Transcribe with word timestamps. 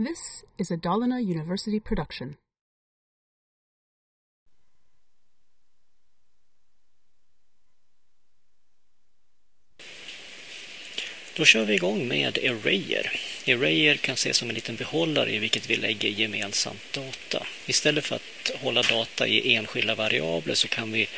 This 0.00 0.44
is 0.58 0.70
a 0.70 0.76
Dalarna 0.76 1.20
University 1.20 1.80
production. 1.80 2.36
Då 11.36 11.44
kör 11.44 11.64
vi 11.64 11.74
igång 11.74 12.08
med 12.08 12.38
arrayer. 12.38 13.20
Arrayer 13.46 13.96
kan 13.96 14.14
ses 14.14 14.36
som 14.36 14.48
en 14.48 14.54
liten 14.54 14.76
behållare 14.76 15.34
i 15.34 15.38
vilket 15.38 15.70
vi 15.70 15.76
lägger 15.76 16.08
gemensamt 16.08 16.92
data. 16.92 17.46
Istället 17.66 18.04
för 18.04 18.16
att 18.16 18.50
hålla 18.60 18.82
data 18.82 19.26
i 19.26 19.54
enskilda 19.54 19.94
variabler 19.94 20.54
så 20.54 20.68
kan 20.68 20.92
vi 20.92 21.08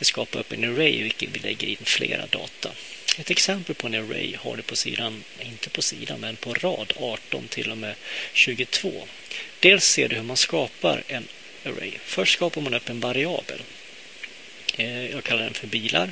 skapa 0.00 0.38
upp 0.38 0.52
en 0.52 0.64
array 0.64 0.94
i 0.94 1.02
vilken 1.02 1.32
vi 1.32 1.38
lägger 1.38 1.68
in 1.68 1.84
flera 1.84 2.26
data. 2.26 2.70
Ett 3.18 3.30
exempel 3.30 3.74
på 3.74 3.86
en 3.86 3.94
array 3.94 4.36
har 4.36 4.56
du 4.56 4.62
på 4.62 4.76
sidan, 4.76 5.24
inte 5.40 5.70
på 5.70 5.82
sidan, 5.82 6.20
men 6.20 6.36
på 6.36 6.54
rad 6.54 6.92
18 6.96 7.48
till 7.48 7.70
och 7.70 7.78
med 7.78 7.94
22. 8.32 9.08
Dels 9.60 9.84
ser 9.84 10.08
du 10.08 10.16
hur 10.16 10.22
man 10.22 10.36
skapar 10.36 11.02
en 11.08 11.28
array. 11.64 11.92
Först 12.04 12.32
skapar 12.32 12.60
man 12.60 12.74
upp 12.74 12.88
en 12.88 13.00
variabel. 13.00 13.62
Eh, 14.76 15.10
jag 15.10 15.24
kallar 15.24 15.42
den 15.42 15.54
för 15.54 15.66
bilar. 15.66 16.10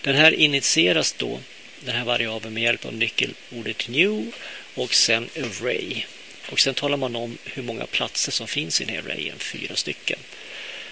Den 0.00 0.14
här 0.14 0.32
initieras 0.32 1.12
då 1.12 1.40
den 1.80 1.96
här 1.96 2.04
variabeln 2.04 2.54
med 2.54 2.62
hjälp 2.62 2.84
av 2.84 2.94
nyckelordet 2.94 3.88
new 3.88 4.32
och 4.74 4.94
sen 4.94 5.28
array. 5.36 6.02
Och 6.50 6.60
sen 6.60 6.74
talar 6.74 6.96
man 6.96 7.16
om 7.16 7.38
hur 7.44 7.62
många 7.62 7.86
platser 7.86 8.32
som 8.32 8.46
finns 8.46 8.80
i 8.80 8.84
den 8.84 8.94
här 8.94 9.02
arrayen, 9.02 9.38
fyra 9.38 9.76
stycken. 9.76 10.18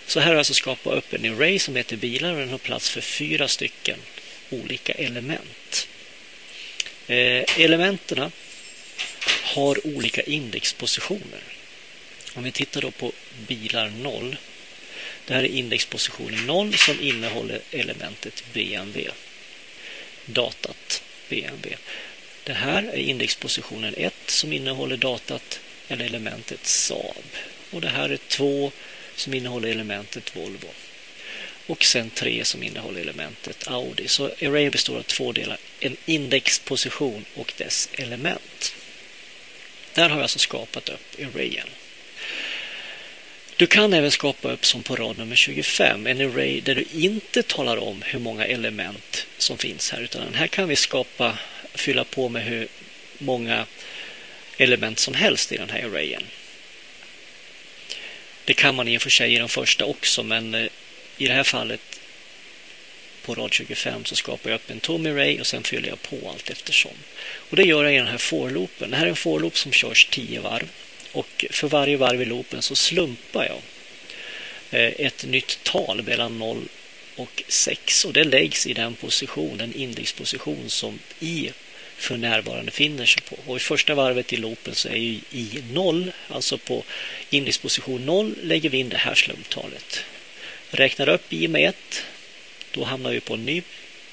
Så 0.07 0.21
här 0.21 0.27
har 0.27 0.35
jag 0.35 0.39
alltså 0.39 0.55
skapat 0.55 0.95
upp 0.95 1.13
en 1.13 1.35
array 1.35 1.59
som 1.59 1.77
heter 1.77 1.97
bilar 1.97 2.33
och 2.33 2.39
den 2.39 2.49
har 2.49 2.59
plats 2.59 2.91
för 2.91 3.01
fyra 3.01 3.49
stycken 3.49 3.99
olika 4.51 4.93
element. 4.93 5.89
Eh, 7.07 7.45
Elementen 7.61 8.33
har 9.43 9.87
olika 9.87 10.23
indexpositioner. 10.23 11.43
Om 12.35 12.45
vi 12.45 12.53
tittar 12.53 12.81
då 12.81 12.91
på 12.91 13.13
bilar 13.49 13.89
0. 13.89 14.37
Det 15.27 15.35
här 15.35 15.43
är 15.43 15.49
indexpositionen 15.49 16.47
0 16.47 16.75
som 16.75 17.01
innehåller 17.01 17.61
elementet 17.71 18.45
BMW 18.53 19.11
datat 20.27 21.03
BMW. 21.29 21.77
Det 22.45 22.53
här 22.53 22.83
är 22.83 22.97
indexpositionen 22.97 23.95
1 23.97 24.15
som 24.27 24.53
innehåller 24.53 24.97
datat 24.97 25.61
eller 25.89 26.05
elementet 26.05 26.67
Saab. 26.67 27.25
Och 27.71 27.81
det 27.81 27.89
här 27.89 28.09
är 28.09 28.17
2 28.17 28.73
som 29.17 29.35
innehåller 29.35 29.69
elementet 29.69 30.37
Volvo. 30.37 30.69
Och 31.71 31.85
sen 31.85 32.11
tre 32.11 32.45
som 32.45 32.63
innehåller 32.63 33.01
elementet 33.01 33.69
Audi. 33.69 34.09
Så 34.09 34.25
array 34.25 34.71
består 34.71 34.99
av 34.99 35.03
två 35.03 35.33
delar. 35.33 35.59
En 35.81 35.97
indexposition 36.07 37.25
och 37.35 37.53
dess 37.57 37.89
element. 37.93 38.75
Där 39.95 40.09
har 40.09 40.17
jag 40.17 40.23
alltså 40.23 40.39
skapat 40.39 40.89
upp 40.89 41.17
arrayen. 41.19 41.67
Du 43.57 43.67
kan 43.67 43.93
även 43.93 44.11
skapa 44.11 44.53
upp 44.53 44.67
som 44.67 44.83
på 44.83 44.97
rad 44.97 45.19
nummer 45.19 45.37
25 45.37 46.07
en 46.07 46.21
array 46.21 46.61
där 46.61 46.75
du 46.75 46.85
inte 46.93 47.43
talar 47.43 47.77
om 47.77 48.03
hur 48.03 48.19
många 48.19 48.45
element 48.45 49.27
som 49.39 49.59
finns 49.59 49.91
här 49.91 50.01
utan 50.01 50.35
här 50.35 50.47
kan 50.47 50.69
vi 50.69 50.77
skapa, 50.77 51.39
fylla 51.75 52.05
på 52.05 52.29
med 52.29 52.45
hur 52.45 52.69
många 53.19 53.67
element 54.57 54.99
som 54.99 55.15
helst 55.15 55.53
i 55.53 55.57
den 55.57 55.71
här 55.71 55.85
arrayen. 55.85 56.23
Det 58.45 58.55
kan 58.55 58.75
man 58.75 58.89
i 58.89 58.99
och 58.99 59.03
för 59.03 59.11
sig 59.11 59.35
i 59.35 59.39
den 59.39 59.49
första 59.49 59.85
också 59.85 60.23
men 60.23 60.55
eh, 60.55 60.67
i 61.21 61.27
det 61.27 61.35
här 61.35 61.45
fallet 61.45 62.01
på 63.25 63.35
rad 63.35 63.53
25 63.55 64.05
så 64.05 64.17
skapar 64.17 64.51
jag 64.51 64.55
upp 64.55 64.71
en 64.71 64.81
tom 64.81 65.07
array 65.07 65.41
och 65.41 65.47
sen 65.47 65.63
fyller 65.63 65.89
jag 65.89 66.03
på 66.03 66.31
allt 66.31 66.51
eftersom. 66.51 66.93
Och 67.51 67.57
det 67.57 67.63
gör 67.63 67.85
jag 67.85 67.95
i 67.95 67.97
den 67.97 68.07
här 68.07 68.19
for-loopen. 68.19 68.91
Det 68.91 68.97
här 68.97 69.05
är 69.05 69.11
en 69.11 69.17
for-loop 69.17 69.59
som 69.59 69.73
körs 69.73 70.09
10 70.11 70.41
varv. 70.41 70.69
Och 71.13 71.45
för 71.51 71.69
varje 71.69 71.97
varv 71.97 72.23
i 72.23 72.25
loopen 72.25 72.63
så 72.63 72.77
slumpar 72.77 73.45
jag 73.45 73.61
eh, 74.81 75.07
ett 75.07 75.25
nytt 75.25 75.59
tal 75.63 76.03
mellan 76.03 76.39
0 76.39 76.69
och 77.17 77.43
6 77.49 78.05
och 78.05 78.13
det 78.13 78.25
läggs 78.25 78.67
i 78.67 78.73
den 78.73 78.95
position, 78.95 79.59
den 79.59 79.75
indexposition 79.75 80.71
som 80.71 80.99
i 81.21 81.51
för 81.97 82.17
närvarande 82.17 82.71
finner 82.71 83.07
sig 83.07 83.23
på. 83.23 83.37
Och 83.47 83.57
i 83.57 83.61
första 83.61 83.95
varvet 83.95 84.33
i 84.33 84.37
loopen 84.37 84.75
så 84.75 84.89
är 84.89 84.97
ju 84.97 85.21
i 85.31 85.63
0, 85.73 86.13
alltså 86.29 86.59
på 86.59 86.85
indexposition 87.31 88.07
0 88.07 88.35
lägger 88.43 88.69
vi 88.69 88.79
in 88.79 88.89
det 88.89 88.97
här 88.97 89.15
slumptalet. 89.15 90.05
Räknar 90.71 91.09
upp 91.09 91.33
i 91.33 91.49
med 91.49 91.69
1, 91.69 92.05
då 92.71 92.85
hamnar 92.85 93.11
vi 93.11 93.21
på 93.21 93.35
en 93.35 93.45
ny 93.45 93.63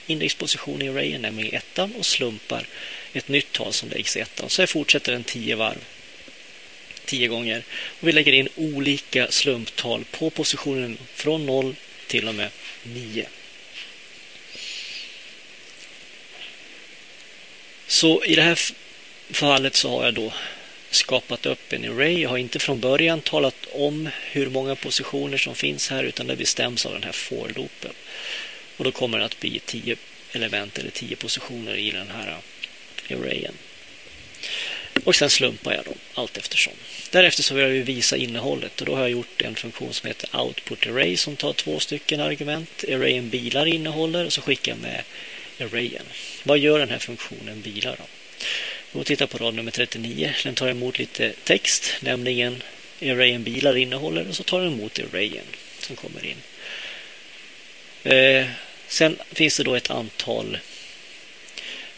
indexposition 0.08 0.82
i 0.82 0.90
arrayen, 0.90 1.22
nämligen 1.22 1.54
ettan 1.56 1.96
och 1.96 2.06
slumpar 2.06 2.68
ett 3.14 3.28
nytt 3.28 3.52
tal 3.52 3.74
som 3.74 3.90
läggs 3.90 4.18
i 4.18 4.20
ettan. 4.20 4.50
Så 4.50 4.62
här 4.62 4.68
fortsätter 4.68 5.12
den 5.12 5.24
10 5.24 5.56
varv 5.56 5.78
10 7.06 7.28
gånger. 7.28 7.64
Och 8.00 8.08
vi 8.08 8.12
lägger 8.12 8.34
in 8.34 8.50
olika 8.56 9.32
slumptal 9.32 10.06
på 10.12 10.30
positionen 10.30 10.98
från 11.14 11.46
0 11.46 11.76
till 12.08 12.28
och 12.28 12.36
med 12.36 12.50
9. 12.84 13.28
Så 17.88 18.24
i 18.24 18.36
det 18.36 18.42
här 18.42 18.60
fallet 19.30 19.76
så 19.76 19.90
har 19.90 20.06
jag 20.06 20.14
då 20.14 20.34
skapat 20.92 21.46
upp 21.46 21.74
en 21.74 21.86
array. 21.86 22.22
Jag 22.22 22.30
har 22.30 22.38
inte 22.38 22.60
från 22.60 22.80
början 22.80 23.22
talat 23.22 23.66
om 23.72 24.10
hur 24.32 24.50
många 24.50 24.76
positioner 24.76 25.38
som 25.38 25.56
finns 25.56 25.90
här 25.90 26.04
utan 26.04 26.28
det 26.28 26.36
bestäms 26.36 26.86
av 26.86 26.94
den 26.94 27.04
här 27.04 27.12
for-loopen. 27.12 27.94
Och 28.78 28.84
då 28.84 28.92
kommer 28.92 29.20
det 29.20 29.26
att 29.26 29.40
bli 29.40 29.62
10 29.66 29.96
element 30.32 30.78
eller 30.78 30.90
10 30.90 31.16
positioner 31.16 31.76
i 31.76 31.92
den 31.92 32.12
här 32.12 32.38
arrayen. 33.10 33.54
Och 35.04 35.16
sen 35.16 35.30
slumpar 35.30 35.74
jag 35.74 35.86
dem 35.86 35.98
allt 36.14 36.38
eftersom. 36.38 36.74
Därefter 37.12 37.44
så 37.44 37.54
vill 37.54 37.64
jag 37.64 37.86
visa 37.86 38.18
innehållet 38.18 38.80
och 38.82 38.86
då 38.86 38.96
har 38.96 39.02
jag 39.02 39.10
gjort 39.10 39.42
en 39.42 39.56
funktion 39.56 39.94
som 39.94 40.08
heter 40.08 40.40
output 40.40 40.88
array 40.88 41.18
som 41.18 41.36
tar 41.36 41.54
två 41.54 41.80
stycken 41.80 42.20
argument. 42.20 42.84
Arrayen 42.88 43.30
bilar 43.30 43.66
innehåller 43.66 44.26
och 44.26 44.34
så 44.34 44.42
skickar 44.42 44.72
jag 44.72 44.80
med 44.80 45.04
arrayen. 45.60 46.06
Vad 46.44 46.58
gör 46.58 46.80
den 46.80 46.90
här 46.90 47.00
funktionen 47.00 47.62
bilar 47.62 47.96
då? 47.98 48.04
Vi 48.92 49.04
tittar 49.04 49.28
på 49.28 49.38
rad 49.38 49.54
nummer 49.54 49.72
39. 49.72 50.34
Den 50.44 50.56
tar 50.56 50.68
emot 50.68 51.00
lite 51.00 51.34
text, 51.44 51.94
nämligen 52.00 52.64
arrayen 53.02 53.44
bilar 53.44 53.78
innehåller 53.78 54.28
och 54.30 54.36
så 54.36 54.44
tar 54.44 54.62
den 54.62 54.74
emot 54.74 55.00
arrayen 55.00 55.46
som 55.80 55.96
kommer 55.96 56.26
in. 56.26 56.38
Eh, 58.04 58.48
sen 58.88 59.18
finns 59.32 59.58
det 59.58 59.64
då 59.64 59.76
ett 59.76 59.90
antal 59.90 60.58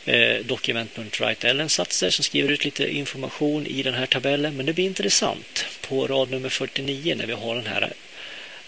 eh, 0.06 0.46
document.writeln-satser 0.46 2.10
som 2.10 2.24
skriver 2.24 2.50
ut 2.50 2.66
lite 2.66 2.96
information 2.96 3.68
i 3.68 3.84
den 3.84 3.94
här 3.94 4.06
tabellen. 4.06 4.58
Men 4.58 4.66
det 4.66 4.74
blir 4.74 4.86
intressant 4.86 5.66
på 5.82 6.08
rad 6.08 6.32
nummer 6.32 6.50
49 6.50 7.16
när 7.16 7.26
vi 7.26 7.34
har 7.34 7.56
den 7.56 7.68
här 7.68 7.94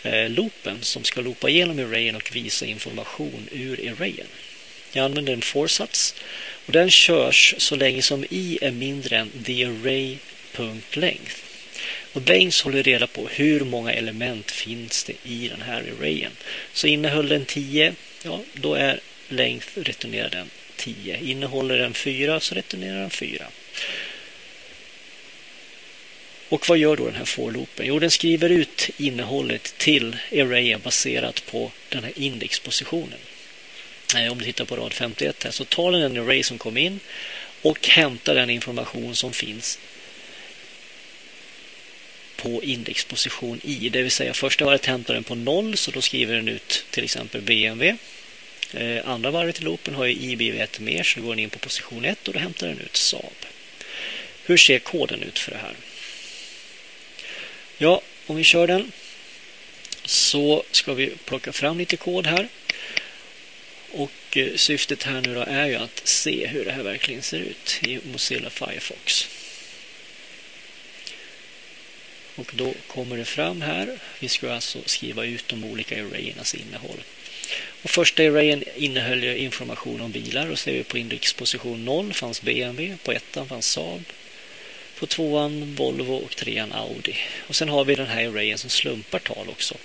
eh, 0.04 0.30
loopen 0.30 0.78
som 0.82 1.04
ska 1.04 1.22
loopa 1.22 1.50
igenom 1.50 1.80
arrayen 1.80 2.16
och 2.16 2.36
visa 2.36 2.66
information 2.66 3.48
ur 3.52 3.92
arrayen. 3.92 4.28
Jag 4.94 5.06
använder 5.06 5.34
en 5.34 5.42
for-sats 5.42 6.16
och 6.72 6.78
den 6.78 6.92
körs 6.92 7.56
så 7.58 7.76
länge 7.76 8.02
som 8.02 8.26
i 8.30 8.60
är 8.62 8.72
mindre 8.72 9.18
än 9.18 9.32
the 9.46 9.66
array.length. 9.66 11.36
Och 12.14 12.22
Baines 12.22 12.62
håller 12.62 12.84
reda 12.84 13.08
på 13.08 13.28
hur 13.28 13.60
många 13.60 13.92
element 13.94 14.52
finns 14.52 15.04
det 15.04 15.14
i 15.24 15.48
den 15.48 15.62
här 15.62 15.84
arrayen. 15.98 16.32
Så 16.74 16.88
innehöll 16.88 17.28
den 17.28 17.46
10, 17.46 17.94
ja 18.24 18.40
då 18.54 18.74
är 18.74 19.00
length 19.30 19.68
returnerar 19.76 20.30
den 20.30 20.50
10. 20.76 21.20
Innehåller 21.24 21.78
den 21.78 21.94
4 21.94 22.40
så 22.40 22.56
returnerar 22.56 23.00
den 23.00 23.10
4. 23.10 23.46
Och 26.50 26.70
vad 26.70 26.78
gör 26.78 26.96
då 26.96 27.06
den 27.06 27.16
här 27.16 27.26
for-loopen? 27.26 27.86
Jo, 27.86 28.00
den 28.00 28.12
skriver 28.12 28.50
ut 28.50 28.90
innehållet 28.98 29.74
till 29.78 30.18
arrayen 30.32 30.82
baserat 30.84 31.46
på 31.46 31.72
den 31.90 32.04
här 32.04 32.14
indexpositionen. 32.16 33.20
Om 34.16 34.38
du 34.38 34.46
tittar 34.46 34.66
på 34.66 34.76
rad 34.76 34.94
51 34.94 35.44
här 35.44 35.52
så 35.52 35.66
tar 35.66 35.92
den 35.92 36.02
en 36.02 36.18
array 36.18 36.44
som 36.44 36.58
kom 36.58 36.78
in 36.78 37.00
och 37.62 37.88
hämtar 37.88 38.36
den 38.36 38.50
information 38.50 39.16
som 39.16 39.34
finns 39.34 39.80
på 42.36 42.64
indexposition 42.64 43.62
i. 43.64 43.90
Det 43.90 44.02
vill 44.02 44.12
säga 44.12 44.34
första 44.34 44.66
varvet 44.66 44.86
hämtar 44.86 45.14
den 45.14 45.24
på 45.24 45.36
0 45.36 45.78
så 45.78 45.92
då 45.92 46.02
skriver 46.02 46.36
den 46.36 46.48
ut 46.48 46.86
till 46.90 47.04
exempel 47.04 47.42
BMW. 47.42 47.98
Eh, 48.74 49.10
andra 49.10 49.32
varvet 49.32 49.60
i 49.60 49.64
loopen 49.64 49.96
har 49.96 50.06
ju 50.06 50.14
IBV1 50.14 50.82
mer 50.82 51.04
så 51.04 51.20
då 51.20 51.26
går 51.26 51.32
den 51.32 51.40
in 51.40 51.50
på 51.50 51.60
position 51.60 52.06
1 52.06 52.28
och 52.28 52.34
då 52.34 52.40
hämtar 52.40 52.68
den 52.68 52.80
ut 52.80 52.96
Saab. 52.96 53.46
Hur 54.46 54.58
ser 54.58 54.80
koden 54.80 55.24
ut 55.24 55.40
för 55.40 55.52
det 55.52 55.58
här? 55.58 55.76
Ja, 57.78 58.02
om 58.28 58.36
vi 58.36 58.44
kör 58.44 58.68
den 58.68 58.92
så 60.06 60.64
ska 60.72 60.94
vi 60.94 61.12
plocka 61.26 61.52
fram 61.54 61.78
lite 61.78 61.98
kod 61.98 62.28
här. 62.28 62.48
Och 63.94 64.38
eh, 64.38 64.56
syftet 64.56 65.04
här 65.04 65.22
nu 65.22 65.36
då 65.36 65.42
är 65.42 65.66
ju 65.66 65.76
att 65.76 66.02
se 66.08 66.48
hur 66.48 66.66
det 66.66 66.72
här 66.72 66.84
verkligen 66.84 67.22
ser 67.22 67.40
ut 67.40 67.80
i 67.84 68.00
Mozilla 68.12 68.50
Firefox. 68.50 69.28
Och 72.36 72.52
då 72.56 72.74
kommer 72.88 73.18
det 73.18 73.26
fram 73.26 73.62
här. 73.62 74.00
Vi 74.20 74.30
ska 74.30 74.54
alltså 74.54 74.80
skriva 74.86 75.26
ut 75.26 75.48
de 75.48 75.64
olika 75.64 75.96
arrayernas 75.96 76.56
innehåll. 76.56 77.04
Och 77.84 77.90
första 77.90 78.24
arrayen 78.24 78.64
innehöll 78.76 79.24
information 79.24 80.02
om 80.02 80.12
bilar 80.12 80.52
och 80.52 80.60
ser 80.60 80.74
vi 80.74 80.84
på 80.84 80.98
indexposition 80.98 81.86
0 81.86 82.14
fanns 82.14 82.42
BMW, 82.42 82.98
på 83.04 83.12
ettan 83.12 83.48
fanns 83.48 83.72
Saab, 83.72 84.04
På 85.00 85.08
tvåan 85.08 85.76
Volvo 85.76 86.14
och 86.14 86.36
trean 86.36 86.72
Audi. 86.72 87.16
Och 87.48 87.56
sen 87.56 87.70
har 87.70 87.86
vi 87.86 87.96
den 87.96 88.08
här 88.08 88.28
arrayen 88.28 88.58
som 88.58 88.70
slumpar 88.70 89.20
tal 89.20 89.50
också. 89.50 89.76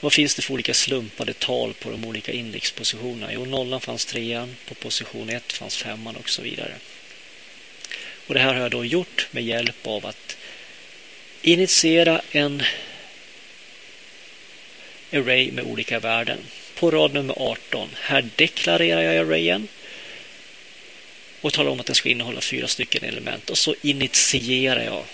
Vad 0.00 0.12
finns 0.12 0.34
det 0.34 0.42
för 0.42 0.54
olika 0.54 0.74
slumpade 0.74 1.32
tal 1.32 1.74
på 1.74 1.90
de 1.90 2.04
olika 2.04 2.32
indexpositionerna? 2.32 3.32
Jo, 3.32 3.44
nollan 3.44 3.80
fanns 3.80 4.06
trean, 4.06 4.56
på 4.68 4.74
position 4.74 5.30
1 5.30 5.52
fanns 5.52 5.76
femman 5.76 6.16
och 6.16 6.30
så 6.30 6.42
vidare. 6.42 6.74
Och 8.26 8.34
det 8.34 8.40
här 8.40 8.54
har 8.54 8.60
jag 8.60 8.70
då 8.70 8.84
gjort 8.84 9.28
med 9.30 9.44
hjälp 9.44 9.86
av 9.86 10.06
att 10.06 10.36
initiera 11.42 12.22
en 12.32 12.62
array 15.12 15.52
med 15.52 15.64
olika 15.64 15.98
värden. 16.00 16.38
På 16.74 16.90
rad 16.90 17.14
nummer 17.14 17.34
18, 17.38 17.88
här 18.00 18.28
deklarerar 18.36 19.02
jag 19.02 19.16
arrayen 19.16 19.68
och 21.40 21.52
talar 21.52 21.70
om 21.70 21.80
att 21.80 21.86
den 21.86 21.94
ska 21.94 22.08
innehålla 22.08 22.40
fyra 22.40 22.68
stycken 22.68 23.04
element 23.04 23.50
och 23.50 23.58
så 23.58 23.74
initierar 23.82 24.84
jag 24.84 25.04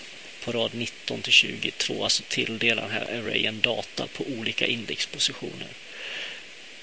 på 0.45 0.51
rad 0.51 0.71
19 0.73 1.21
till 1.21 1.33
22, 1.33 2.03
alltså 2.03 2.23
tilldelar 2.27 2.83
den 2.83 2.91
här 2.91 3.19
arrayen 3.19 3.61
data 3.61 4.07
på 4.07 4.23
olika 4.39 4.65
indexpositioner. 4.65 5.67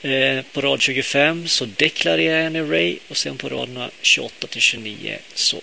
Eh, 0.02 0.44
på 0.52 0.60
rad 0.60 0.82
25 0.82 1.48
så 1.48 1.64
deklarerar 1.64 2.38
jag 2.38 2.46
en 2.46 2.56
array 2.56 2.98
och 3.08 3.16
sen 3.16 3.38
på 3.38 3.48
raderna 3.48 3.90
28 4.00 4.46
till 4.46 4.60
29 4.60 5.18
så 5.34 5.60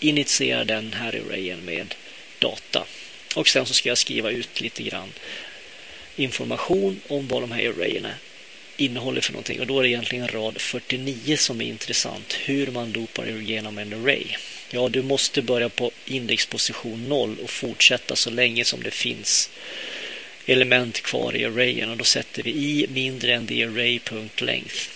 initierar 0.00 0.64
den 0.64 0.92
här 0.92 1.20
arrayen 1.26 1.60
med 1.60 1.94
data. 2.38 2.86
Och 3.34 3.48
sen 3.48 3.66
så 3.66 3.74
ska 3.74 3.88
jag 3.88 3.98
skriva 3.98 4.30
ut 4.30 4.60
lite 4.60 4.82
grann 4.82 5.12
information 6.16 7.00
om 7.08 7.28
vad 7.28 7.42
de 7.42 7.52
här 7.52 7.68
arrayerna 7.68 8.14
innehåller 8.76 9.20
för 9.20 9.32
någonting. 9.32 9.60
Och 9.60 9.66
då 9.66 9.78
är 9.78 9.82
det 9.82 9.88
egentligen 9.88 10.28
rad 10.28 10.60
49 10.60 11.36
som 11.36 11.60
är 11.60 11.64
intressant. 11.64 12.32
Hur 12.32 12.66
man 12.66 12.92
loopar 12.92 13.40
igenom 13.40 13.78
en 13.78 13.92
array. 13.92 14.26
Ja, 14.74 14.88
du 14.88 15.02
måste 15.02 15.42
börja 15.42 15.68
på 15.68 15.90
indexposition 16.06 17.08
0 17.08 17.36
och 17.42 17.50
fortsätta 17.50 18.16
så 18.16 18.30
länge 18.30 18.64
som 18.64 18.82
det 18.82 18.90
finns 18.90 19.50
element 20.46 21.00
kvar 21.00 21.36
i 21.36 21.44
arrayen. 21.44 21.90
Och 21.90 21.96
då 21.96 22.04
sätter 22.04 22.42
vi 22.42 22.50
i 22.50 22.86
mindre 22.88 23.34
än 23.34 23.46
the 23.46 23.64
array.length. 23.64 24.88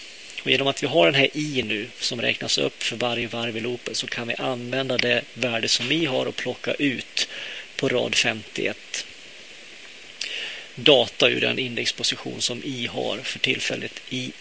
Och 0.43 0.51
genom 0.51 0.67
att 0.67 0.83
vi 0.83 0.87
har 0.87 1.07
den 1.07 1.15
här 1.15 1.29
i 1.33 1.63
nu 1.63 1.87
som 2.01 2.21
räknas 2.21 2.59
upp 2.59 2.83
för 2.83 2.97
varje 2.97 3.27
varv 3.27 3.57
i 3.57 3.61
loopen 3.61 3.95
så 3.95 4.07
kan 4.07 4.29
vi 4.29 4.35
använda 4.35 4.97
det 4.97 5.23
värde 5.35 5.69
som 5.69 5.93
i 5.93 6.05
har 6.05 6.27
och 6.27 6.37
plocka 6.37 6.75
ut 6.75 7.29
på 7.77 7.89
rad 7.89 8.15
51 8.15 9.07
data 10.75 11.29
ur 11.29 11.41
den 11.41 11.59
indexposition 11.59 12.43
som 12.43 12.63
i 12.65 12.87
har 12.87 13.19
för 13.19 13.39
tillfället 13.39 14.01
i 14.11 14.33